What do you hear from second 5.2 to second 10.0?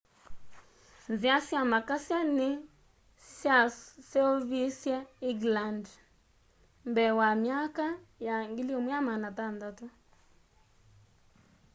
england mbee wa myaka ya 1600